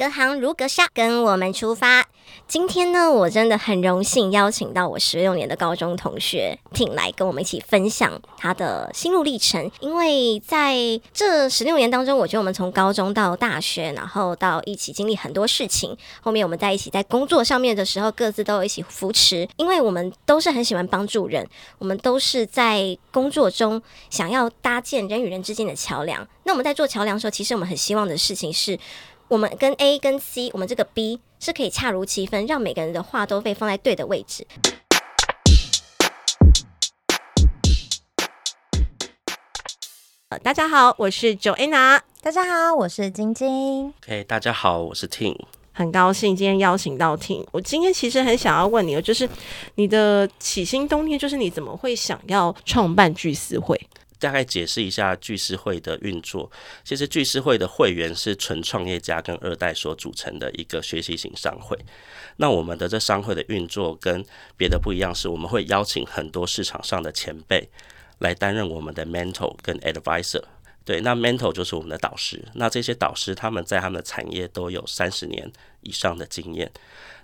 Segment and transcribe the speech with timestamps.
[0.00, 2.06] 隔行如隔山，跟我们出发。
[2.48, 9.70] 今天呢，我真的很荣幸邀请到我十六年的高中同学挺来跟我们一起分享他的心路历程。
[9.80, 10.74] 因为在
[11.12, 15.94] 这十六年当中，我觉得我们从高中到大学，然后到一起经历很多事情。
[16.22, 19.46] 后面我们在一起在工作上面的时候，各自都有一起扶持。
[19.58, 21.46] 因为我们都是很喜欢帮助人，
[21.76, 26.26] 我们都是在工作中想要搭建人与人之间的桥梁。
[26.44, 28.78] 那我们在做桥梁的时候，其实我们很希望的事情是。
[29.30, 34.44] 我们跟 A 跟 C，我们这个 B 是可以恰如其分，让每个人的话都被放在对的位置。
[40.42, 42.00] 大家好，我是 Joanna。
[42.20, 43.94] 大家好，我是晶晶。
[44.02, 45.38] OK，大家好，我是 Ting。
[45.70, 47.46] 很高兴今天邀请到 Ting。
[47.52, 49.28] 我今天其实很想要问你，就是
[49.76, 53.80] 你的起心动念，就是你怎么会想要创办聚思会？
[54.20, 56.48] 大概解释一下聚思会的运作。
[56.84, 61.76] 其实聚思会的会员是纯创业家跟二代所组成的一个学习型商会。
[62.36, 64.24] 那我们的这商会的运作跟
[64.56, 67.68] 别的不一样，是我们会邀请很多市场上的前辈
[68.18, 70.44] 来担任我们的 mentor 跟 advisor。
[70.84, 72.42] 对，那 mentor 就是我们的导师。
[72.54, 75.50] 那这些导师他们在他们的产业都有三十年
[75.82, 76.70] 以上的经验。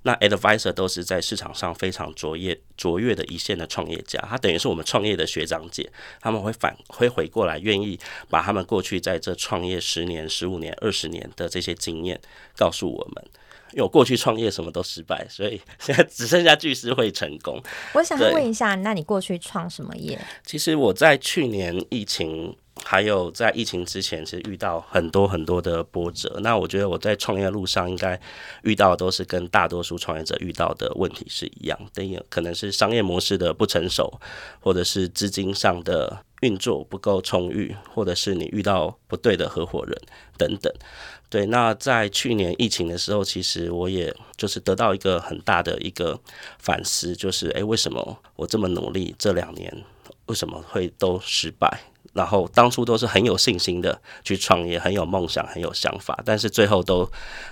[0.03, 5.91] 那 advisor 都是在市场上非常卓越、卓越的一线的创业家，他等于是我们创业的学长姐，
[6.21, 7.99] 他们会反会回过来，愿意
[8.31, 12.21] 把他们过去在这创业十年、十五年、二十年的这些经验
[12.57, 13.25] 告诉我们。
[13.73, 17.61] 因为我过去创业什么都失败，所以现在只剩下巨师会成功。
[17.95, 20.17] 我想问一下，那你过去创什么业？
[20.45, 22.57] 其实我在去年疫情。
[22.85, 26.39] 还有在疫情之前，其实遇到很多很多的波折。
[26.43, 28.21] 那我觉得我在创业路上，应该
[28.63, 34.21] 遇到的都是跟大多数创业者遇到的问题是一样的，可能是商业模式的不成熟，
[34.61, 39.99] 或者是资金上的运作不够充裕，或者是你遇到不对的合伙人
[40.37, 40.73] 等等。
[41.29, 46.21] 对，那在去年疫情的时候，其实我也就是得到一个很大的一个
[46.59, 49.83] 反思，就是诶，为什么我这么努力，这两年
[50.27, 51.81] 为什么会都失败？
[52.17, 57.09] 然后当初都是很有信心的去创业，很有梦想，很有想法，但是最后都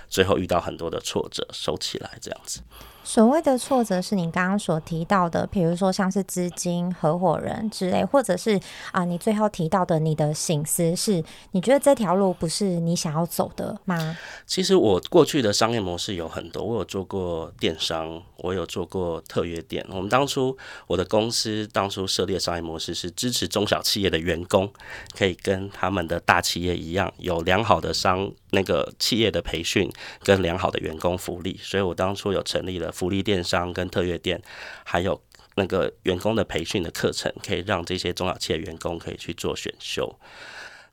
[0.09, 2.61] 最后遇到很多的挫折，收起来这样子。
[3.05, 8.59] 所谓的挫折是你刚刚所提到的，比如说像是资金、合伙人之类，或者是
[8.91, 14.17] 啊，你最后提到的你的省思是，你觉得这条路不是你想要走的吗？
[14.47, 19.85] 其实我过去的商业模式有很多，我有做过电商，我有做过特约店。
[19.91, 24.67] 我们当初我的公司当初设立的商业模式是支持中小企业的员工
[25.15, 29.91] 可以跟他们的大企业一样，有良好的商那个企业的培训
[30.23, 32.91] 跟良好的员工福利，所以我当初有成立了。
[32.91, 34.41] 福利电商跟特约店，
[34.85, 35.21] 还有
[35.55, 40.17] 那个员工的培训的课程，可以让这些中小企业员工可以去做选修。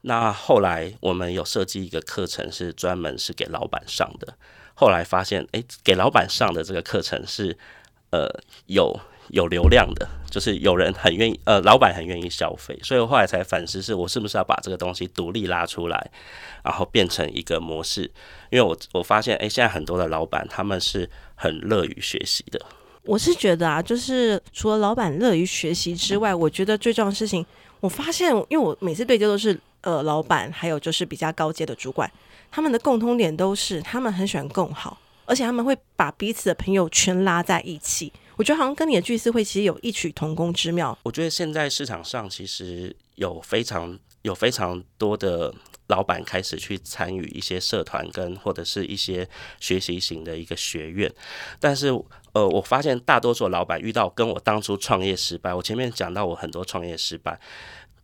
[0.02, 4.36] 那后来我们有设计一个课程，是专门是给老板上的。
[4.74, 7.56] 后来发现，诶，给老板上的这个课程是
[8.10, 8.28] 呃
[8.66, 12.78] 有有流量的，就是有人很愿意，呃，老板很愿意消费。
[12.82, 16.10] 所以我后来才反思，是我是不是要把这个东西独立拉出来，
[16.62, 18.02] 然后变成一个模式。
[18.50, 22.60] 因为我我发现，诶，现在很多的老板他们是很乐于学习的。
[23.04, 27.44] 我是觉得啊，就是除了老板乐于学习之外，我觉得最重要的事情，
[27.80, 32.10] 我发现，因为我每次对接都是呃老板，还有就是比较高阶的主管，
[32.50, 38.12] 他们的共通点都是他们很喜欢共好，而且他们会把彼此的朋友圈拉在一起。
[38.42, 40.98] 我觉得好像跟你的聚思会其实有异曲同工之妙。
[41.04, 45.54] 我觉得现在市场上其实有非常有非常多的。
[45.88, 49.28] 老板开始去参与一些社团跟或者是一些
[49.60, 51.12] 学习型的一个学院，
[51.60, 51.88] 但是
[52.32, 57.38] 呃，我发现大多数老板遇到跟我当初创业失败，我前面讲到我很多创业失败，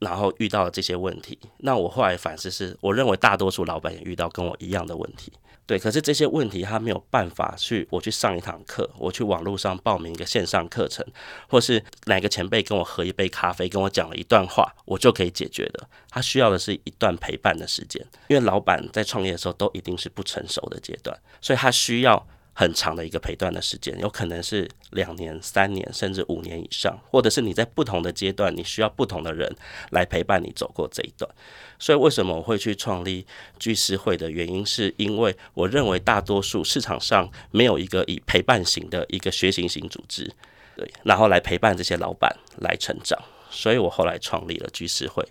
[0.01, 5.33] 然后遇到了这些问题，那我后来反思是，我认为大多数老板也遇到跟我一样的问题。
[5.69, 11.07] 对，可是这些问题他没有办法去，我去上一堂课，我去网络上报名一个线上课程，
[11.47, 15.87] 或是哪个前辈跟我喝一杯咖啡，跟我讲了一段话，我就可以解决的。
[16.09, 22.27] 他需要的是一段陪伴的时间，因为老板在创业的时候都一定是不成熟的阶段，所以他需要。
[22.59, 29.49] 很长的一个陪伴的时间，有可能是两年、三年，甚至五年以上，或者是你在不同的阶段，你需要不同的人
[29.91, 31.31] 来陪伴你走过这一段。
[31.79, 33.25] 所以，为什么我会去创立
[33.61, 40.29] 聚师会的原因，是因为我认为大多数市场上没有一个以陪伴型的一个学习型组织，
[40.75, 43.17] 对，然后来陪伴这些老板来成长。
[43.51, 45.25] 所以我后来创立了聚师会。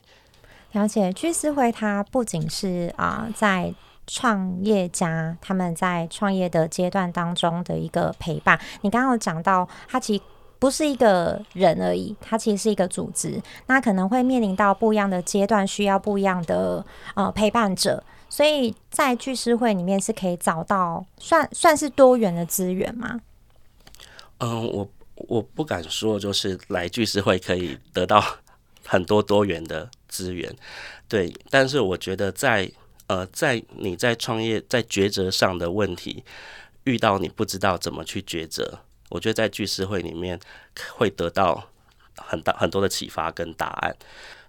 [0.71, 3.73] 了解，聚思会它不仅是啊、在。
[4.07, 10.23] 创业家他们在创业的阶段当中的一个陪伴，你刚刚有讲到，他其实
[10.57, 16.83] 不是一个人而已，他其实是一个组织，那可能会面临到不一样的阶段，需要不一样的
[17.13, 18.03] 呃陪伴者。
[18.29, 23.21] 所以在聚师会里面是可以找到算算是多元的资源吗？
[24.39, 28.21] 嗯，我我不敢说，就是来聚师会可以得到
[28.85, 30.53] 很多多元的资源，
[31.07, 31.33] 对。
[31.49, 32.69] 但是我觉得在
[33.07, 36.23] 呃，在你在创业在抉择上的问题，
[36.83, 40.39] 遇到你不知道怎么去抉择，我觉得在聚思会里面
[40.97, 41.69] 会得到
[42.17, 43.95] 很大很多的启发跟答案。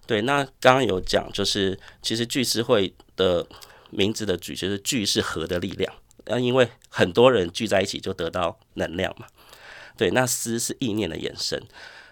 [0.05, 3.45] 对，那刚刚有讲，就是其实聚思会的
[3.91, 5.93] 名字的聚，就是聚是和的力量，
[6.25, 9.27] 那，因为很多人聚在一起就得到能量嘛。
[9.95, 11.61] 对，那思是意念的延伸。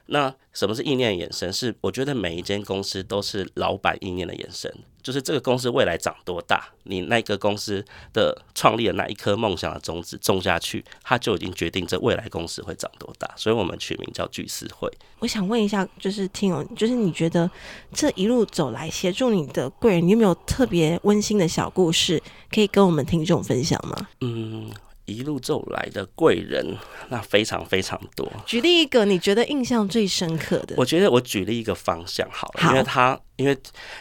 [0.08, 1.52] 那什么是意念的延伸？
[1.52, 4.74] 是我觉得每一间公司都是老板意念的延伸，
[5.04, 7.84] 就是这个公司未来长多大，你那个公司
[8.14, 13.32] 的创立的那一颗梦想的种子种下去，它就已经决定这未来公司会长多大。
[13.36, 14.92] 所以我们取名叫聚思会。
[15.20, 17.50] 我想问一下，就是听友，就是你觉得
[17.94, 24.08] 这一路走来协助你的贵人，你有没有特别温馨的小故事可以跟我们听众分享吗？
[24.22, 24.72] 嗯。
[25.08, 26.78] 一路走来的贵人，
[27.10, 28.30] 那非常非常多。
[28.46, 33.54] 举例一个你觉得印象最深刻的，我觉得我举例一个方向好了，好，因为他，因为，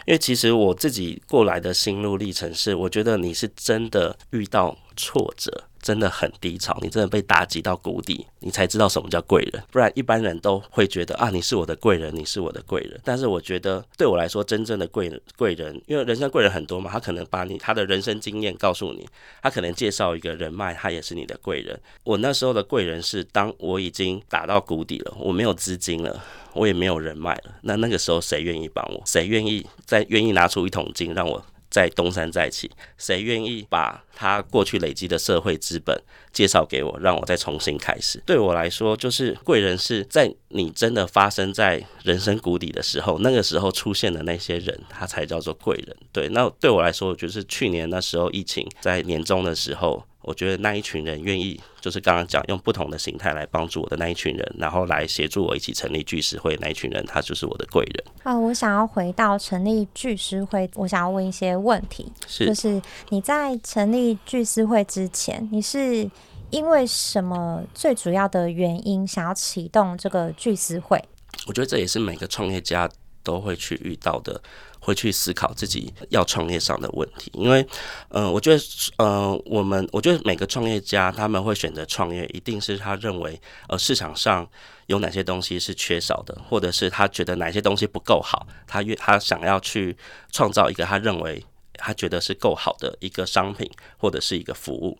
[0.05, 5.64] 因为其实我自己过来的心路历程是，我觉得你是真的遇到挫折。
[5.87, 9.62] 真的很低潮，你真的被打击到谷底，你才知道什么叫贵人。
[9.71, 13.00] 不然一般人都会觉得啊，你是我的贵人，你是我的贵人。
[13.05, 19.06] 但是我觉得对我来说，真正的贵贵人，因为人生贵人很多嘛，他可能把你他的人生经验告诉你，
[19.41, 21.79] 他可能介绍一个人脉，他也是你的贵人。
[22.03, 26.21] 我那时候的贵人是，当我已经打到谷底了，我没有资金了，
[26.53, 29.00] 我也没有人脉了，那那个时候谁愿意帮我？
[29.06, 31.41] 谁愿意再愿意拿出一桶金让我？
[31.76, 35.94] 在东山再起，谁愿意把他过去累积的社会资本
[36.32, 38.19] 介绍给我，让我再重新开始？
[38.25, 45.94] 对我来说，就是贵人是在你真的发生在人生谷底的时候，那个时候出现的那些人，他才叫做贵人。
[46.11, 50.02] 对，那对我来说，我觉得是去年那时候疫情在年终的时候。
[50.26, 58.05] 我觉得那一群人愿意，就是刚刚讲用不同的形态来帮助我的那一群人，然后来协助我一起成立聚石会那一群人，他就是我的贵人。
[58.25, 66.11] 啊，我想要回到成立聚石会，我想要问一些问题，是就是你在成立聚石会之前，你是
[66.50, 71.00] 因为什么最主要的原因想要启动这个聚石会？
[71.46, 72.90] 我觉得这也是每个创业家
[73.23, 74.43] 都会去遇到的。
[74.87, 77.67] 会去思考自己要创业上的问题，因为，
[78.09, 78.62] 呃，我觉得，
[78.99, 84.49] 呃，我们我觉得每个创业家他们会选择创业，一定是他认为，呃，市场上
[84.87, 89.97] 有哪些东西是缺少的，或者是他觉得哪些东西不够好，他越他想要去
[90.31, 91.44] 创造一个他认为。
[91.78, 94.99] 他觉得是够好的一个商品或者是一个服务，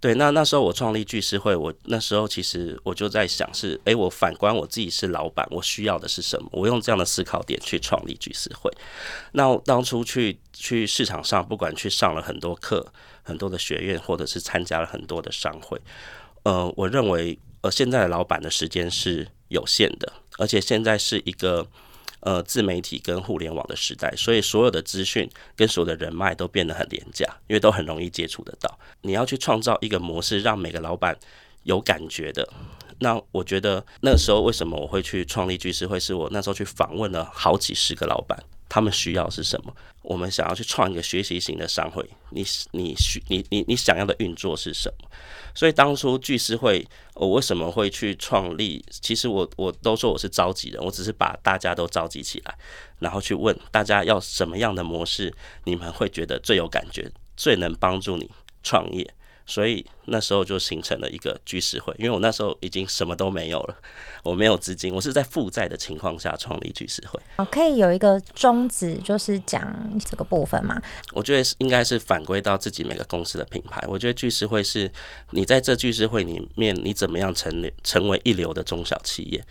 [0.00, 0.14] 对。
[0.14, 6.48] 那那时候我创立聚思会，我那时候其实我就在想是，诶，我反观我自己是老板，我需要的是什么？
[6.52, 8.70] 我用这样的思考点去创立聚思会。
[9.32, 12.86] 那当初去去市场上，不管去上了很多课、
[13.22, 15.80] 很多的学院，或者是参加了很多的商会，
[16.44, 21.66] 呃，我认为呃现在的老板的时间是有限的，而且现在是一个。
[22.24, 28.78] 呃，自媒体跟互联网的时代，所以所有的资讯跟所有的人脉都变得很廉价，因为都很容易接触得到。
[29.02, 31.14] 你要去创造一个模式，让每个老板
[31.64, 32.48] 有感觉的。
[33.00, 38.42] 那我觉得那时候为什么我会去创立聚思会，是我那时候去访问了好几十个老板。
[38.68, 39.74] 他们需要是什么？
[40.02, 45.08] 我们想要去创一个学习型的商会，你你需你你你想要的运作是什么？
[45.54, 48.84] 所以当初聚思会，我为什么会去创立？
[48.90, 52.54] 其实我我都说我是召集人，我只是把大家都召集起来，
[52.98, 55.34] 然后去问大家要什么样的模式，
[55.64, 58.30] 你们会觉得最有感觉，最能帮助你
[58.62, 59.14] 创业。
[59.46, 63.76] 所以那时候就形成了一个聚思会，因为我那时候已经什么都没有了，
[64.22, 67.20] 我没有资金，我是在负债的情况下创立聚思会。
[67.36, 70.80] 哦，可以有一个宗旨，就是讲这个部分嘛？
[71.12, 73.84] 我觉得应该是反归到自己每个公司的品牌。
[73.86, 74.90] 我觉得聚思会是
[75.30, 79.44] 你在这聚思会里面，你怎么样成成为一流的中小企业。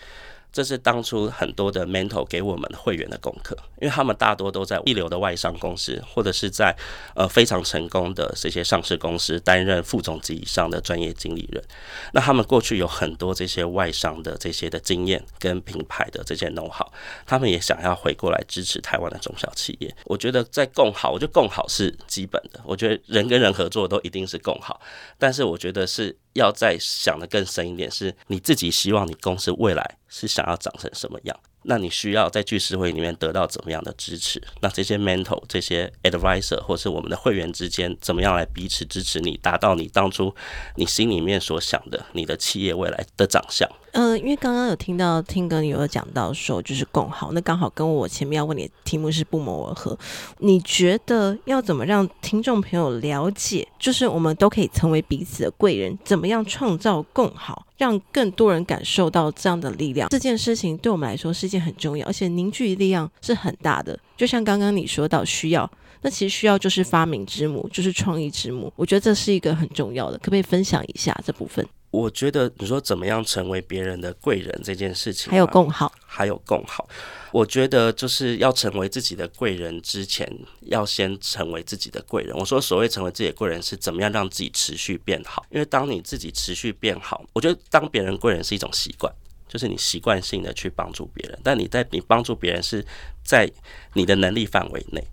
[0.54, 6.74] 这是当初很多的 mentor 给我们会员的功课，因为他们大多都在一流的外商公司，或者是在
[7.16, 11.64] 呃非常成功的这些上市公司担任副总级以上的专业经理人。
[12.12, 16.88] 那他们过去有很多这些外商的这些的经验跟品牌的这些 know how，
[17.26, 19.96] 他们也想要回过来支持台湾的中小企业。
[20.06, 22.62] 我觉得在共好，我觉得共好是基本的。
[22.64, 24.80] 我觉得人跟人合作都一定是共好，
[25.18, 26.16] 但是我觉得是。
[26.34, 34.42] 要再想的更深一点，是你自己希望你公司未来是想要长成什么样，那你需要在聚思会里面得到怎么样的支持？
[34.62, 40.34] 那这些 mentor、这些 advisor 或是我们的会员之间，怎么样来彼此支持你，达到你当初
[40.76, 43.70] 你心里面所想的你的企业未来的长相？
[43.94, 49.98] 嗯、呃，因为刚刚有听到听哥你有讲到说就是共好，那刚好跟我前面要问你的题目是不谋而合。
[50.40, 57.68] 你觉得要怎么让听众朋友了解，就是我们都可以成为彼此的贵人，怎么样创造共好？
[57.78, 63.98] 让更多人感受到这样的力量，这件事情对我们来说是一件很重要，而且凝聚力量是很大的。
[64.16, 65.70] 就像刚刚你说到需要，
[66.02, 68.72] 那其实需要就是发明之母，就是创意之母。
[68.76, 71.66] 我觉得这是一个很重要的，可不可以分享一下这部分？
[71.94, 76.90] 我觉得你说怎么样成为别人的贵人这件事情，还有共好，还有共好。
[77.32, 80.28] 我觉得就是要成为自己的贵人之前，
[80.62, 82.36] 要先成为自己的贵人。
[82.36, 85.46] 我说所谓成为自己的贵人，是怎么样让自己持续变好？
[85.52, 89.14] 因为当你自己持续变好，我觉得当别人贵人是一种习惯，
[89.48, 91.40] 就是你习惯性的去帮助别人。
[91.44, 92.84] 但你在你帮助别人是
[93.24, 93.48] 在
[93.94, 95.04] 你的能力范围内。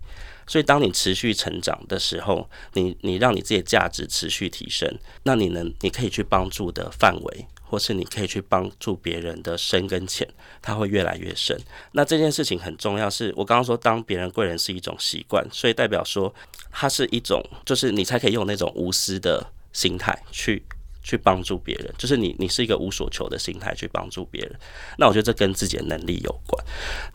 [0.51, 4.85] 所以，当你持续成长的时候，你你让你自己的价值持续提升，
[5.23, 10.27] 那你能你可以去帮助的范围，或是你可以去帮助别人的深跟浅，
[10.61, 11.57] 它会越来越深。
[11.93, 16.35] 那这件事情很重要，是我刚刚说，当别人贵人是一种习惯，所以代表说
[16.69, 20.65] 它是一种，就是你才可以用那种无私的心态去。
[21.03, 24.51] 去帮助别人，就是你，你是一个无所求的心态去帮助别人。
[24.97, 26.65] 那我觉得这跟自己的能力有关。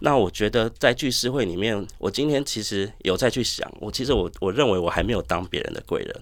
[0.01, 6.21] 那我觉得在聚思会里面，我今天其实有再去想，我其实我我认为我还没有当别人的贵人，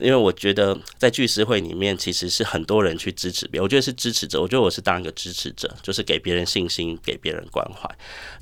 [0.00, 7.88] 因为我觉得在聚思会里面其实是很多人去支持别人，我觉得是支持者，我觉得我是当一个支持者，就是给别人信心，给别人关怀。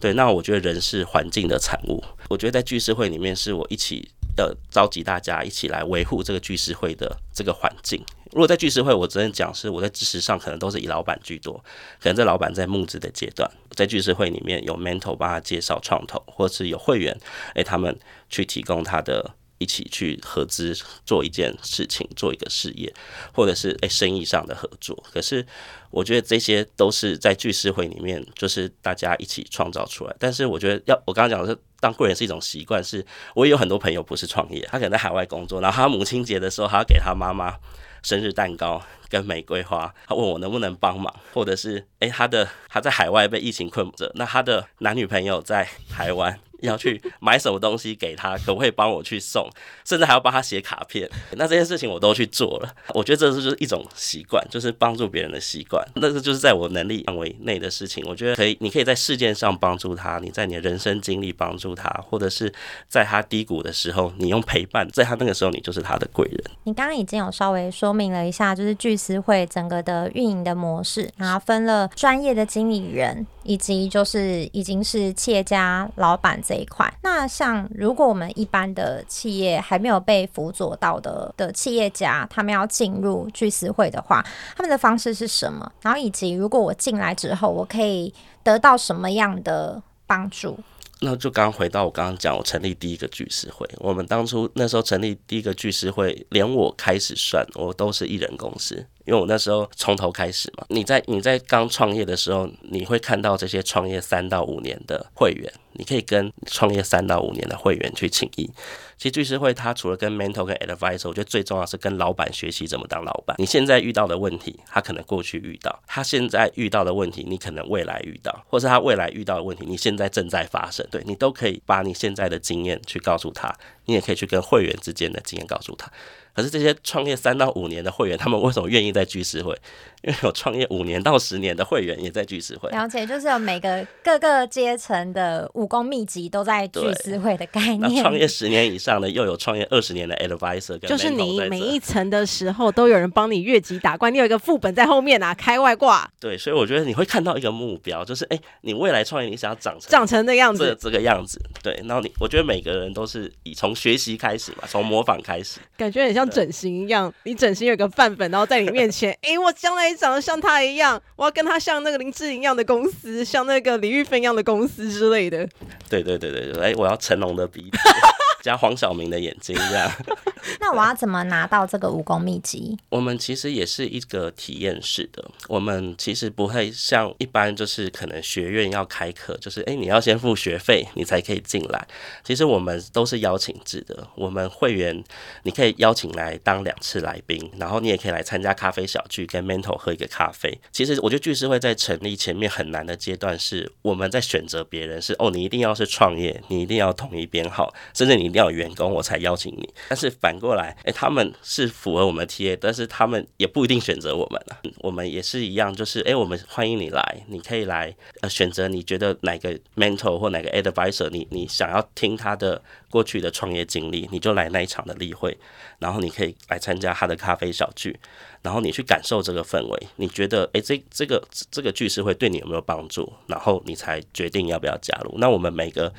[0.00, 8.02] 对，那我觉得人是环境的产物，我觉得在聚思会里面是我一起的召集大家一起来维护这个聚思会的这个环境。
[8.36, 11.54] 如果在聚思会，我只能讲是我在支持上可能都是以老板居多，
[11.98, 17.18] 可能这老板在募资的阶段，在聚思会里面有 mentor 帮他介绍创投，或是有会员，
[17.54, 20.76] 诶、他们去提供他的一起去合资
[21.06, 22.92] 做一件事情，做一个事业，
[23.32, 25.02] 或者是诶、生意上的合作。
[25.10, 25.46] 可是
[25.88, 30.14] 我觉得这些都是在聚思会里面，就是大家一起创造出来。
[30.18, 33.02] 但是我觉得要我刚刚讲的是当贵人是一种习惯，是
[33.34, 37.56] 我也有很多朋友不是创业，他可能在海外工作，然后他母亲节的时候，他要给他妈妈。
[38.06, 46.38] 生日蛋糕跟玫瑰花，他问我能不能帮忙，或者是诶、他的他在海外被疫情困着，那他的男女朋友在台湾。
[46.60, 49.48] 要去买什么东西给他，可不可以帮我去送？
[49.84, 51.08] 甚至还要帮他写卡片。
[51.32, 52.74] 那这件事情我都去做了。
[52.94, 55.86] 我觉得这是就是一种习惯，就是帮助别人的习惯。
[55.94, 58.04] 那这就是在我能力范围内的事情。
[58.06, 62.52] 我觉得可以，你可以在事件上帮助他，你在你的人生经历帮助他，或者是
[62.88, 66.42] 在他低谷的时候，你用陪伴，在他那个时候，你就是他的贵人。
[66.64, 73.26] 你刚刚已经有稍微说明了一下，就是聚思会整个的运营的模式，然后分了专业的经理人。
[73.46, 84.24] 以及就是已经是企业家老板这一块，那像如果我们一般的企业还没有被辅佐到的的企业家，他们要进入聚思会的话，
[84.56, 85.70] 他们的方式是什么？
[85.80, 88.12] 然后以及如果我进来之后，我可以
[88.42, 90.58] 得到什么样的帮助？
[91.00, 98.86] 那就刚回到我刚刚讲，我成立第一个聚师会，我们当初那时候成立第一个聚师会，连我开始算，我都是一人公司。
[99.04, 108.50] 因为我那时候从头开始嘛，你在你在刚创业的时候，你会看到这些创业三到五年的会员，你可以跟创业三到五年的会员去请益。
[108.98, 113.36] 其实聚师会它除了跟 mentor 跟 advisor，我觉得最重要是跟老板学习怎么当老板。
[113.38, 120.86] 你现在遇到的问题，他可能过去遇到；他现在遇到的问题，你可能未来遇到，或是他未来遇到的问题，你现在正在发生。
[120.90, 125.90] 对，你都可以把你现在的经验去告诉他，你也可以去跟会员之间的经验告诉他。
[126.34, 129.58] 可是这些创业三到五年的会员，他们为什么愿意在聚思会？
[130.02, 132.68] 因为有创业五年到十年的会员也在聚思会。
[132.68, 138.02] 了解，就是有每个各个阶层的武功秘籍都在聚思会的概念。
[138.02, 146.08] 创业十年以上呢，又有创业二十年的 advisor，就是你每一层的时候都有人帮你越级打怪，你有一个副本在后面啊，开外挂。
[146.20, 151.40] 对，所以我觉得你会看到一个目标，就是哎、欸，你未来创业你想要长成长成的样子，这个样子。
[151.60, 156.26] 对，然后你，我觉得每个人都是以从学习开始嘛，从模仿开始，感觉很像。
[156.36, 165.48] 整形一样，你整形有个范本，然后在你面前，哎、欸，我将来也长得像他一样，我要跟他像那个林志颖一样的公司，像那个李玉芬一样的公司之类的。
[165.88, 167.78] 对对对对对，哎、欸，我要成龙的鼻子。
[168.46, 169.90] 加黄晓明的眼睛这样。
[170.60, 172.78] 那我要怎么拿到这个武功秘籍？
[172.88, 181.88] 我们其实也是一个体验式的，我们其实不会像一般就是可能学院要开课，就是哎、欸、你要先付学费你才可以进来。
[182.22, 185.02] 其实我们都是邀请制的，我们会员
[185.42, 190.56] 你可以邀请来当两次来宾，然后你也可以来参加咖啡小聚，跟 mentor 喝一个咖啡。
[190.70, 199.68] 其实我觉得聚师会在成立前面很难的阶段是我们在选择别人是哦，你一定要是创业，你一定要统一编号，甚至你要有员工我才邀请你。
[199.88, 204.60] 但是反过来，哎、他们是符合我们 TA，但是他们也不一定选择我们了。
[204.78, 215.36] 我们也是一样，就是哎、我们欢迎你来，你可以来呃选择你觉得哪个 mentor 或哪个 advisor，你你想要听他的过去的创业经历，你就来那一场的例会，
[215.78, 217.98] 然后你可以来参加他的咖啡小聚。
[218.42, 223.12] 然后你去感受这个氛围，你觉得哎，这这个这个聚思会对你有没有帮助？
[223.26, 225.16] 然后你才决定要不要加入。
[225.18, 225.92] 那我们每个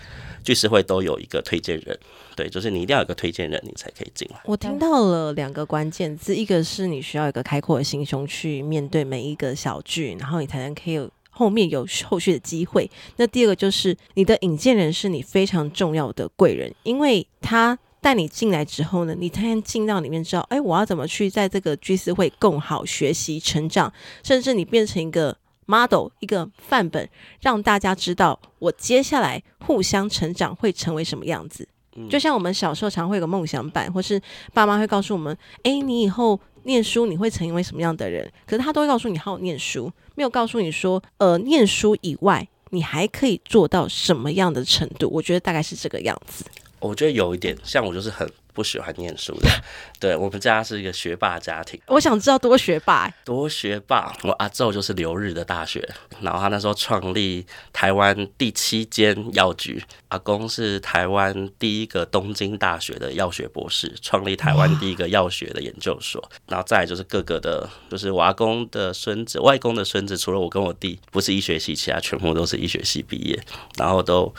[0.46, 2.00] 聚思会都有一个推荐人，
[2.38, 4.39] 对，就是你一定要有个推荐人，你才可以进来。
[4.46, 12.89] 我听到了两个关键字，一个是你需要一个开阔的心胸去面对每一个小剧，然后你才能可以有后面有后续的机会。
[13.15, 17.77] 那第二个就是你的引荐人是你非常重要的贵人，因为他。
[18.00, 23.91] 带你进来之后呢，你才能进到里面知道，哎，我要怎么去在这个聚思会更好学习成长，
[24.24, 27.10] 甚至你变成一个 model 一个范本，
[27.41, 31.67] 让大家知道我接下来互相成长会成为什么样子。
[32.10, 34.22] 就像我们小时候常会有个梦想版，或是
[34.54, 38.32] 爸妈会告诉我们，哎，你以后念书你会成为什么样的人？
[38.46, 45.10] 可是他都会告诉你好好念书，没有告诉你说，呃，念书以外你还可以做到什么样的程度？
[45.10, 46.46] 我觉得大概是这个样子。
[46.80, 49.47] 我觉得有一点像我，就是很不喜欢念书的。
[50.01, 51.79] 对，我们家是一个学霸家庭。
[51.85, 54.11] 我想知道多学霸，多学霸。
[54.23, 55.87] 我阿昼就是留日的大学，
[56.21, 59.83] 然后他那时候创立台湾第七间药局。
[60.07, 66.27] 阿公是台湾第一个东京大学的药学博士，创立台湾第一个药学的研究所。
[66.47, 73.39] 然后再来就是各个的，就是我阿公的孙子、外公的孙子，除了我跟我弟不是医学系，其他全部都是医学系毕业，
[73.77, 74.33] 然后都。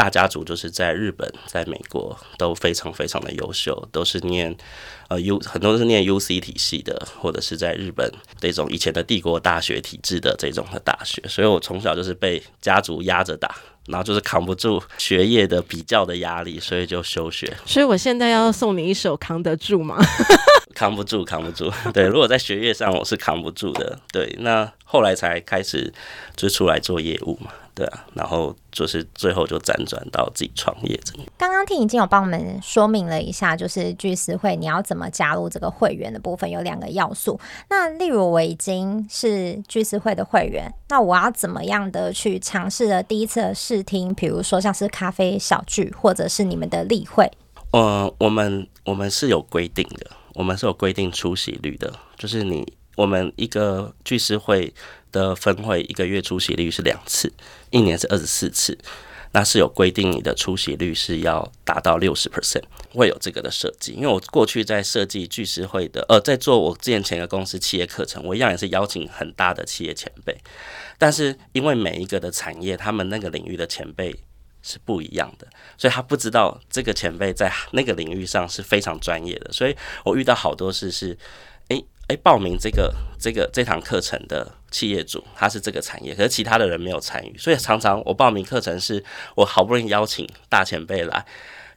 [0.00, 4.56] 大家族就是在日本、在美国都非常非常的优秀，都是念
[5.08, 13.54] 呃 U 很多都是念 UC 体系的，或者是在日本这种以前的帝国大学体制的这种的大学，所以我从小就是被家族压着打，
[13.88, 17.54] 然后就是扛不住学业的比较的压力，所以就休学。
[17.66, 20.02] 所以我现在要送你一首《扛得住》吗？
[20.74, 21.70] 扛不住，扛不住。
[21.92, 23.98] 对，如果在学业上我是扛不住的。
[24.12, 25.92] 对，那后来才开始
[26.36, 27.50] 就出来做业务嘛。
[27.72, 31.26] 对啊，然后就是最后就辗转到自己创业这里。
[31.38, 37.40] 刚刚听已经有帮我们说明了一下，就是聚思会你要怎么加入这个会员的部分有两个要素。
[37.70, 47.30] 那例如我已经是聚思会的会员，那我要怎么样的去尝试的第一次的试听，比如说像是咖啡小聚，或者是你们的例会？
[47.70, 54.72] 呃，我们我们是有规定的，我们是有规定出席率的，就是你我们一个聚师会。
[55.12, 57.32] 的分会一个月出席率是两次，
[57.70, 58.78] 一年是二十四次，
[59.32, 62.62] 那是有规定你的出席率是要达到六十 percent，
[62.92, 63.90] 会有这个的设计。
[63.90, 70.38] 因为我过去在设计聚师会的，呃，在做我之前前个公司企业课程，我一样也是邀请很大的企业前辈，
[70.96, 74.14] 但是因为每一个的产业，他们那个领域的前辈
[74.62, 75.46] 是不一样的，
[75.78, 81.16] 所以他不知道这个前辈在那个领域上是非常专业的，所以我遇到好多事是，
[81.68, 81.84] 诶。
[82.08, 89.00] 诶，报名这个这个这堂课程的企业主，他是这个产业，可是其他的人没有参与，所以常常我报名课程是
[89.36, 91.24] 我好不容易邀请大前辈来，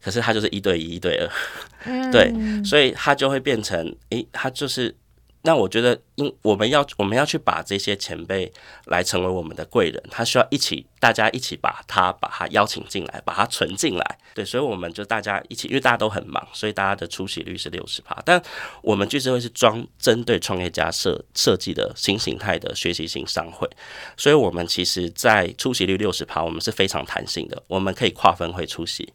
[0.01, 1.29] 可是他就是一对一、一对二，
[2.11, 2.33] 对，
[2.65, 4.95] 所以他就会变成，诶，他就是。
[5.45, 8.49] 那我觉得，因我们要我们要去把这些前辈
[8.85, 14.17] 来成为我们的贵人，他需要一起，大家一起把他把他邀请进来，把他存进来。
[14.33, 18.17] 对，所以我们就大家一起，因为大家都很忙，所以大家的出席率是六十趴。
[18.23, 18.41] 但
[18.81, 23.69] 我们聚智会是专针对创业家设设计的新形态的学习型商会，
[24.15, 29.11] 所以我们其实，在出席率六十趴，我们是非常弹性的，我们可以跨分会出席。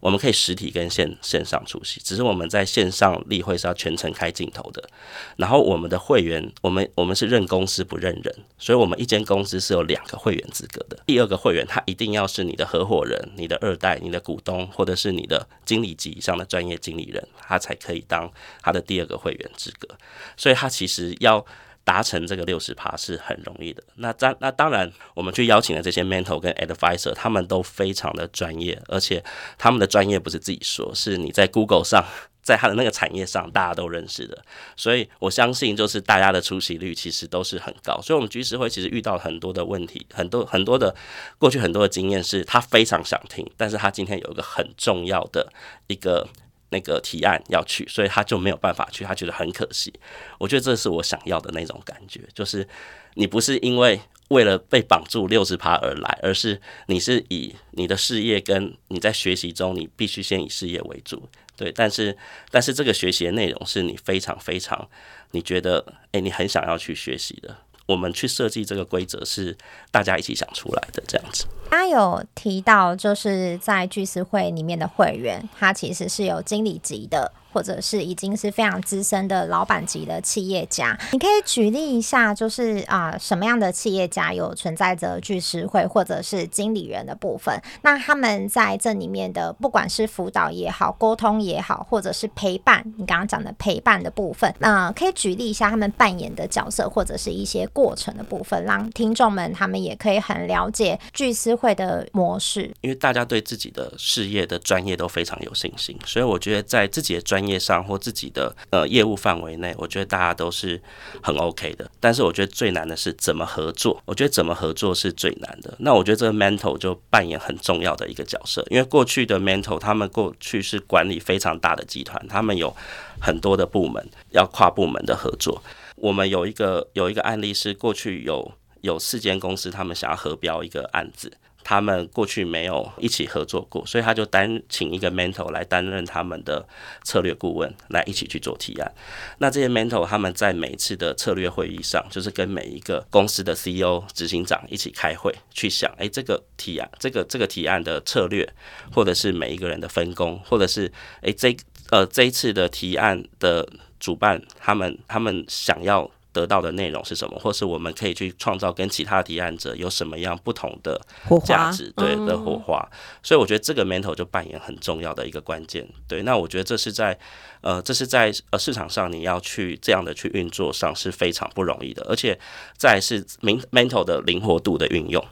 [0.00, 4.88] 我们可以实体跟线线上出席，只是我们在线上例会是要全程开镜头的。
[5.36, 10.98] 然后我们的会员，我们我们是认公司不认人，所以我们一间公司是有两个会员资格的。
[11.06, 18.30] 第二个会员他一定要是你的合伙人、你的二代、你的股东，或者是你的经理级以上的专业经理人，他才可以当
[18.62, 19.88] 他的第二个会员资格。
[20.36, 21.44] 所以他其实要。
[21.88, 23.82] 达成这个六十趴是很容易的。
[23.94, 29.24] 那当那当然，我们去邀请的这些 mentor 跟 advisor，他们都非常的专业，而且
[29.56, 32.04] 他们的专业不是自己说，是你在 Google 上
[32.42, 34.44] 在他的那个产业上大家都认识的，
[34.76, 37.98] 所以我相信就是大家的出席率其实都是很高。
[38.02, 40.94] 所以，我们居士会其实遇到很多的问题，很多很多的
[41.38, 45.50] 过去很多的经验是，他非常想听，但是他今天有一个很重要的
[45.86, 46.28] 一个
[46.70, 49.92] 那个提案要去，所以他就没有办法去，他觉得很可惜。
[50.38, 52.66] 我觉得这是我想要的那种感觉，就是
[53.14, 54.00] 你不是因为。
[54.28, 61.26] 为了被绑住六十趴而来，而是你是以你的事业跟你在学习中，你必须先以事业为主，
[61.56, 61.72] 对。
[61.72, 62.14] 但是，
[62.50, 64.86] 但是这个学习的内容是你非常非常，
[65.30, 67.56] 你觉得，诶，你很想要去学习的。
[67.88, 69.56] 我们去设计这个规则是
[69.90, 71.46] 大家一起想出来的，这样子。
[71.70, 77.32] 他有提到，就是在聚思会里面的会员，他其实是有经理级的。
[77.52, 87.60] 或者是已经是非常资深的老板级的企业家，你可以举例一下，就是啊，什么样的企业家有存在着聚师会或者是经理人的部分？
[87.82, 102.70] 那他们在这里面的，不管是辅导也好，沟通也好，或者是陪伴，你刚刚讲的陪伴的部分，那可以举例一下他们扮演的角色或者是一些过程的部分，让听众们他们也可以很了解聚师会的模式。
[102.80, 110.80] 因为大家对自己的事业的专业都非常有信心，所以我觉得在自己的专业业上或自己的呃业务范围内，我觉得大家都是
[111.22, 111.90] 很 OK 的。
[111.98, 114.00] 但是我觉得最难的是怎么合作。
[114.04, 115.74] 我觉得怎么合作是最难的。
[115.78, 122.74] 那我觉得这个 mentor 就扮演很重要的一个角色，因为过去的 mentor 他们过去是管理非常大的集团，他们有
[123.20, 125.62] 很多的部门要跨部门的合作。
[125.96, 131.32] 我们有一个有一个案例是过去有有四间公司，他们想要合标一个案子。
[131.68, 136.66] 他们过去没有一起合作过，所以他就单请一个 mentor 来担任他们的
[137.04, 138.90] 策略顾问，来一起去做提案。
[139.36, 148.48] 那这些 mentor 他们在每次的策略会议上，就是跟每一个公司的 CEO、执行长一起开会，去想，哎，这个提案，这个这个提案的策略，
[148.90, 151.54] 或者是每一个人的分工，或者是，哎，这
[151.90, 153.68] 呃这一次的提案的
[154.00, 156.10] 主办，他们他们想要。
[156.38, 161.00] 得到的内容是什么，或是我们可以去创造跟其他提案者有什么样不同的
[161.44, 162.88] 价值，对的火花。
[163.22, 165.84] 所以我觉得这个 mentor 就扮演很重要的一个关键。
[166.06, 167.18] 对，那我觉得这是在
[167.62, 172.38] 呃，这是在呃市场上你要去这样的去运作上是非常不容易的，而且
[172.76, 173.24] 再是
[173.72, 175.24] mentor 的灵活度的运用。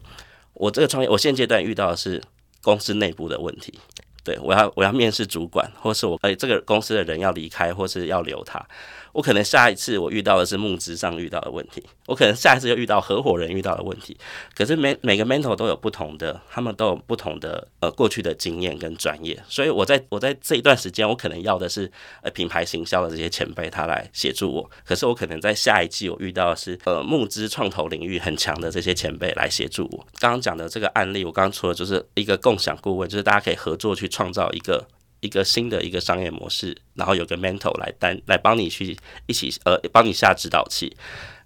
[0.54, 2.20] 我这个创业，我现阶段遇到的是
[2.62, 3.78] 公司内部的问题。
[4.24, 8.60] 对，我要我要面试主管，或是我哎这个公司的人要离开，或是要留他。
[9.16, 14.14] 我可能下一次我遇到的是募资上遇到的问题，我可能下一次又遇到合伙人遇到的问题。
[14.54, 24.70] 可是每每个 mentor 都有不同的，他们都有不同的呃过去的经验跟专业，所以我在我在这一段时间，我可能要的是呃品牌行销的这些前辈他来协助我。
[24.84, 30.06] 可是我可能在下一季我遇到的是呃募资创投领域很强的这些前辈来协助我。
[30.20, 34.86] 刚刚讲的这个案例，我刚刚说的就是一个共享顾问，就是大家可以合作去创造一个。
[35.20, 40.96] 一个新的一个商业模式，然后有个 mentor 来担来帮你去一起呃帮你下指导器，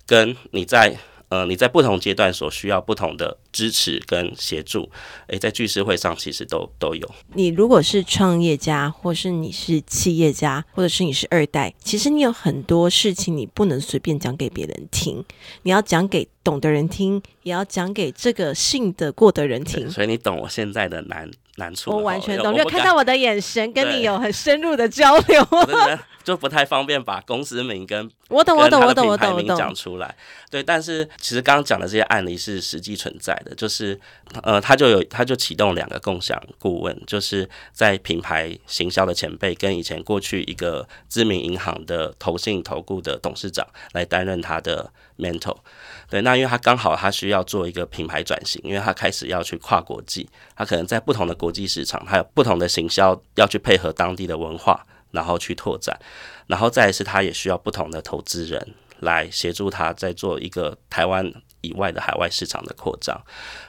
[0.06, 0.96] 跟你在
[1.28, 4.90] 呃你在不同阶段所需要不同的支持跟协助，
[5.28, 7.08] 诶，在聚师会上其实都都有。
[7.34, 15.24] 你如果是创业家，或是你是企业家，或者是你是二代，其实你有很多事情你不能随便讲给别人听，
[15.62, 19.88] 你要讲给懂的人听，也要讲给这个信得过的人听。
[19.88, 21.30] 所以你懂我现在的难。
[21.56, 25.46] 难处，我完全懂，就看到我的眼神，跟你有很深入的 交流。
[26.22, 30.14] 就不太方便把公司名跟我懂我懂我懂我懂讲出来。
[30.50, 33.98] 对，但是其实刚刚讲的这些案例是实际存在的，就是
[34.42, 45.56] 呃，他就有他就启动两个共享顾问，就是在品牌行销的前辈跟以前过去一个知名银行的投信投顾的董事长来担任他的 mental，。
[46.08, 54.86] 对，那因为他刚好他需要做一个品牌转型，因为他开始要去跨国际，他可能在不同的国际市场，还有不同的行销要去配合当地的文化。
[55.12, 55.98] 然后去拓展，
[56.46, 61.28] 然后再是，他也需要不同的投资人来协助他，在做一个台湾
[61.62, 63.20] 以外的海外市场的扩张。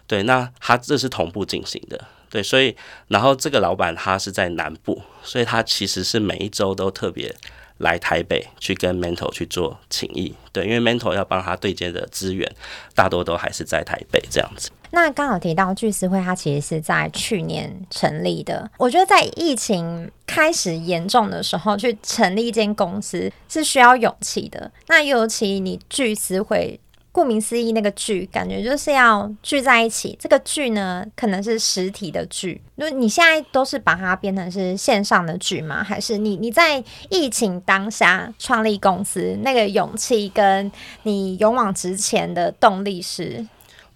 [0.06, 2.00] 对，那他这是同步进行的。
[2.30, 7.36] 对，所以，然后这个老板他是在南部，所以他其实是每一周都特别
[7.82, 10.34] 来台北去跟 mentor 去做情谊。
[10.52, 12.50] 对，因为 mentor 要帮他对接的资源，
[12.96, 14.70] 大多都还是在台北这样子。
[14.94, 18.70] 那刚好提到聚思会，它其实是在去年成立的。
[18.78, 24.70] 我觉得在疫情开始严重的时候，去成立一间公司是需要勇气的。
[24.88, 26.78] 那尤其你聚思会，
[27.12, 30.18] 顾名思义，那个聚感觉就是要聚在一起。
[30.20, 32.62] 这个聚呢，可能是实体的聚。
[32.76, 35.84] 那你现在都是把它变成是线上的聚吗？
[35.84, 40.72] 还是你你在疫情当下创立公司，那个勇气跟
[41.04, 43.46] 你勇往直前的动力是？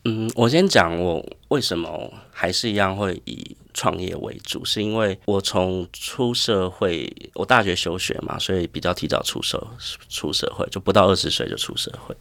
[0.08, 9.68] 嗯，我先讲我为什么还是一样会以创业为主，是因为我从出社会，我大学休学嘛，所以比较提早出社
[10.08, 12.16] 出社会，就不到二十岁就出社会。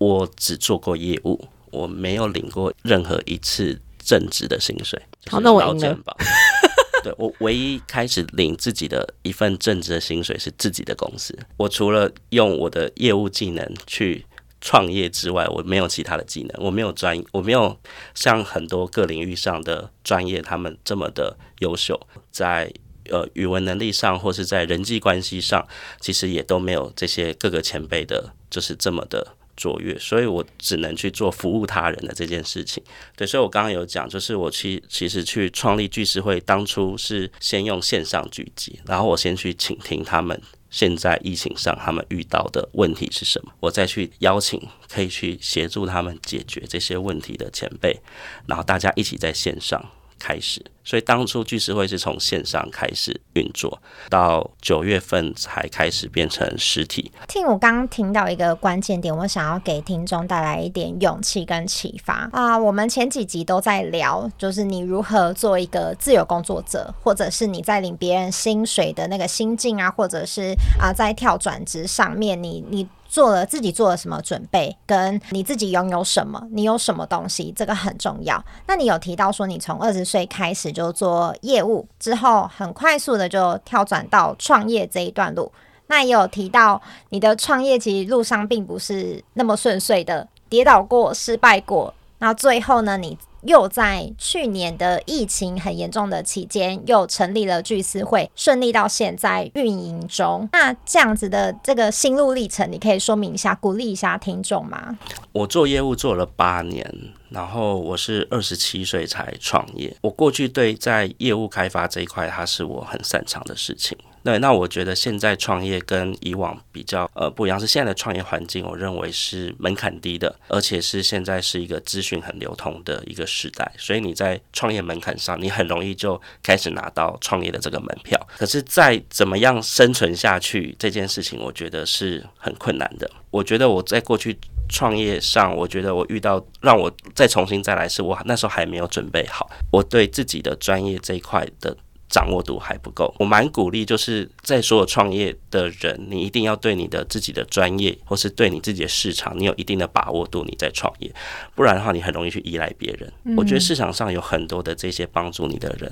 [0.00, 4.98] 我只做过业务，我没有领过任何一次正职的薪水。
[5.26, 6.16] 好，那我赢了。
[7.04, 11.38] 对，我唯一开始领自己的一份正职的薪水是自己的公司。
[11.58, 14.24] 我除了用我的业务技能去
[14.62, 17.78] 创业之外，我没有其他的技能，我没有专，我没有
[18.14, 21.98] 像很多各领域上的专业他们这么的优秀，
[22.30, 22.72] 在
[23.10, 25.66] 呃语文能力上或是在人际关系上，
[26.00, 32.82] 其实也都没有这些各个前辈的，就是这么的卓越，所以我只能去做服务他人的这件事情。
[33.14, 40.40] 对，所以我刚刚有讲，就是我去其实去创立聚思会，当初是先用线上聚集，然后我先去倾听他们。
[40.70, 43.50] 现在疫情上，他们遇到的问题是什么？
[43.58, 47.98] 我再去邀请可以去协助他们解决这些问题的前辈，
[48.46, 49.84] 然后大家一起在线上
[50.20, 50.64] 开始。
[50.82, 57.12] 所以当初聚思会是从线上开始运作，到九月份才开始变成实体。
[57.28, 62.58] 听我刚刚听到一个关键点，我想要给听众带来一点勇气跟启发啊！
[62.58, 72.86] 我们前几集都在聊，就是你如何做一个自由工作者，或者是你在领别人薪水的那个心境啊，或者是啊在跳转职上面，你你。
[73.10, 78.42] 做了自己做了什么准备，跟你自己拥有什么，你有什么东西，这个很重要。
[78.68, 85.50] 那你有提到说，你从二十岁开始就做业务，之后很快速的就跳转到创业这一段路。
[85.88, 91.92] 那也有提到你的创业其实路上并不是那么顺遂的，跌倒过，失败过。
[92.18, 93.18] 那最后呢，你。
[93.42, 100.48] 又在去年的疫情很严重的期间，又成立了聚思会，顺利到现在运营中。
[100.52, 104.98] 那这样子的这个心路历程，你可以说明一下，鼓励一下听众吗？
[105.32, 106.92] 我做业务做了八年，
[107.30, 109.96] 然后我是二十七岁才创业。
[110.02, 113.96] 我过去对在业务开发这一块，它是我很擅长的事情。
[114.22, 128.20] 对，那我觉得现在创业跟以往比较呃不一样，是现在的创业环境，我认为是门槛低的，而且是现在是一个资讯很流通的一个时代，所以你在创业门槛上，你很容易就开始拿到创业的这个门票。
[128.36, 133.10] 可是，在怎么样生存下去这件事情，我觉得是很困难的。
[133.30, 141.74] 我觉得我在过去创业上，我觉得我遇到让我再重新再来，是我那时候还没有准备好，我对自己的专业这一块的。
[142.10, 151.10] 掌握度还不够，我蛮鼓励，就是在所有创业的人，你一定要对你的自己的专业，或是对你自己的市场，你有一定的把握度，你在创业，
[151.54, 153.10] 不然的话，你很容易去依赖别人。
[153.36, 155.90] 我觉得市场上有很多的这些帮助你的人，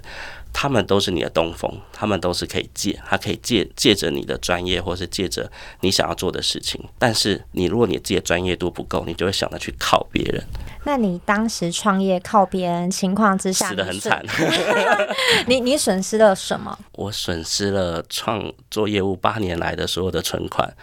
[0.53, 6.83] 他们都是你的东风，他们都是可以借，他可以借借着你的专业，或是借着你想要做的事情。
[6.99, 10.45] 但是你如果你自己的专业度不够，你就会想着去靠别人。
[10.85, 14.25] 那你当时创业靠别人情况之下，死的很惨。
[15.47, 16.77] 你你损失了什么？
[16.93, 20.75] 我损失了创做业务八年来的所有的存款，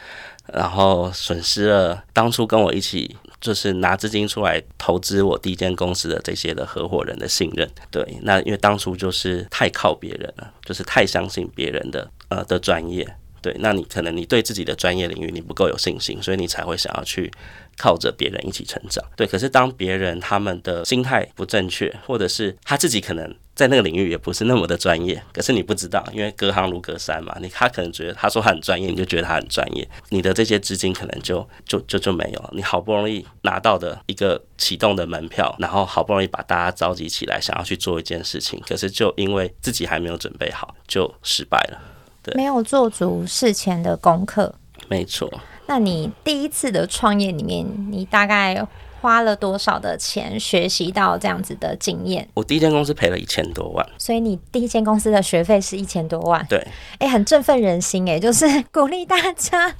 [0.54, 7.70] 然后损失了当初跟我一起就是拿资金出来投资我第一间公司的这些的合伙人的信任。
[7.92, 13.08] 对，那因为当初就是太靠别人了，就是太相信别人的呃的专业。
[13.42, 17.32] 对，那你可能你对自己的专业领域你不够有信心，所以你才会想要去
[17.78, 19.06] 靠着别人一起成长。
[19.16, 27.36] 对，可是当别人他们的心态不正确，或者是他自己可能在那个领域也不是那么的专业，可是你不知道，因为隔行如隔山嘛。
[27.40, 32.50] 你他可能觉得他说他很专业，你就觉得他很专业，你的这些资金可能就就就就没有。
[32.52, 41.80] 你好不容易拿到的一个启动的门票，然后好不容易把大家召集起来，想要去做一件事情，可是就因为自己还没有准备好，就失败了。
[42.22, 44.54] 对没有做足事前的功课，
[44.90, 45.32] 没错。
[45.68, 48.68] 那你第一次的创业里面，你大概
[49.06, 52.28] 花了多少的钱学习到这样子的经验？
[52.34, 56.44] 我第一间公司赔了一千多万，所以你第一间公司的学费是一千多万。
[56.50, 56.58] 对，
[56.94, 59.72] 哎、欸，很振奋人心哎， 就是鼓励大家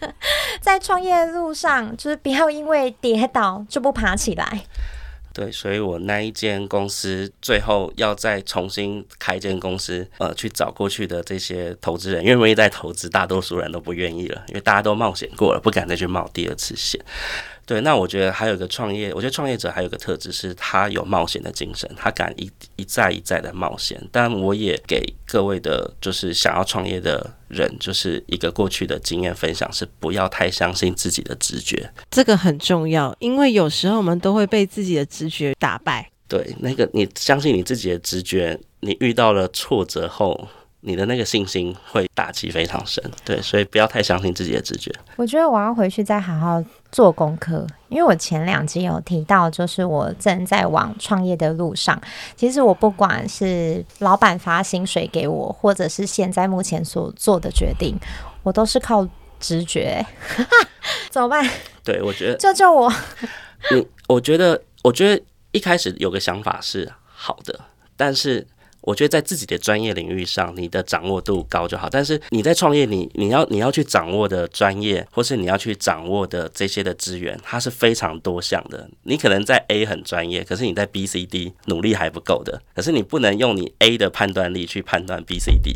[0.62, 4.62] 在创业路上，就是不要因为跌倒就不爬起来。
[5.34, 13.10] 对，所以我那一间公司最后要再重新开一间公司，呃，去找过去的这些投资人，愿不愿意再投资？
[13.10, 17.02] 大多数人都不愿意了，因为大家都冒险过了，不敢再去冒第二次险。
[17.66, 24.00] 对，那我觉得还有一个创业，我觉得创业者还有一个特质是，他有冒险的精神，他敢一一再一再的冒险。
[24.12, 31.92] 但我也给各位的，就是想要创业的人，就是一个过去的经验分享，是不要太相信自己的直觉。
[32.12, 36.08] 这个很重要，因为有时候我们都会被自己的直觉打败。
[36.28, 40.48] 对，那个你相信你自己的直觉，你遇到了挫折后。
[40.88, 43.04] 你的那个信心会打击非常深。
[43.24, 44.94] 对，所以不要太相信自己的直觉。
[45.16, 46.64] 我觉得我要回去再好好
[46.96, 52.02] 做功课，因为我前两集有提到，就是我正在往创业的路上。
[52.38, 58.00] 其实我不管是老板发薪水给我，或者是现在目前所做的决定，
[58.44, 59.06] 我都是靠
[59.42, 60.06] 直觉。
[61.12, 61.46] 怎么办？
[61.84, 62.90] 对，我觉得 救救我！
[63.72, 67.60] 你，我觉得，我觉得一开始有个想法是好的，
[67.98, 68.48] 但是。
[68.86, 71.90] 我觉得在自己的专业领域上，你的掌握度高就好。
[71.90, 78.88] 但是你在创业，你你要你要去掌握的专业，或是你要去掌握的这些的资源，它是非常多项的。
[79.04, 82.62] 你可能在 A 很专业，可是你在 B、C、D 努力还不够的。
[82.76, 85.76] 可是你不能用你 A 的判断力去判断 B、C、D。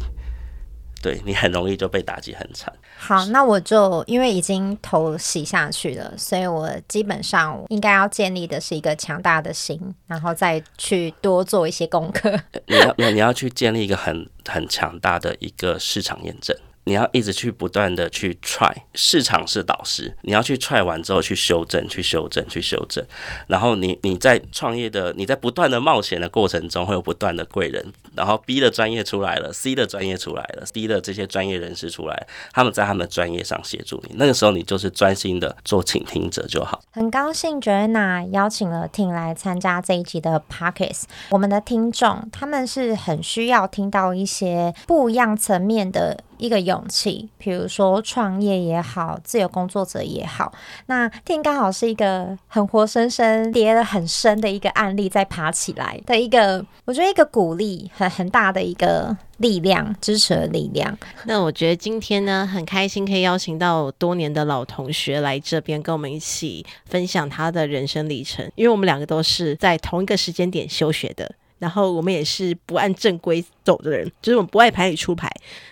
[1.02, 2.74] 对，你很容易就被打击很惨。
[2.98, 12.38] 好，那我就因为已经投洗下去了，所以我基本上应该要建立的是一个强大的心，然后再去多做一些功课。
[12.68, 16.56] 你要你你要去建立一个很很强大的一个市场验证。
[16.90, 23.06] 你要一直去不断的去 try，市场是导师，你要去 try 完之后去修正，去修正，去修正。
[23.46, 27.94] 然后你你在创业的，你在不断的冒险的过程中，会有不断的贵人。
[28.16, 34.16] 然后 B 的专业出来了，C 的专业出来了，D 的这些专业人士出来，他们在他们专业上协助你。
[34.16, 36.82] 那个时候你就是专心的做倾听者就好。
[36.90, 41.04] 很高兴 Joanna 邀请了 Tim 来参加这一集的 Podcast。
[41.30, 46.24] 我们的听众他们是很需要听到一些不一样层面的。
[46.40, 50.52] 一个勇气，比如说创业也好，自由工作者也好，
[50.88, 60.98] 那天刚好是一个很活生生跌了很深的一个案例，再爬起来的一个，我觉得一个鼓励很很大的一个力量，支持的力量。
[61.26, 71.30] 那我觉得今天呢，很开心可以邀请到多年的老同学来这边跟我们一起分享他的人生历程，因为我们两个都是在同一个时间点休学的。
[71.60, 75.30] 然后我们也是不按正规走的人，就是我们不爱牌理出牌。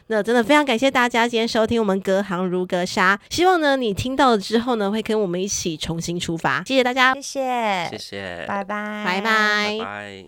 [0.07, 3.19] 那真的非常感谢大家今天收听我们隔行如隔山。
[3.29, 6.63] 希望呢你听到了之后呢，会跟我们一起重新出发。
[6.65, 10.25] 谢谢大家，谢谢，谢谢，拜拜，拜拜，拜拜。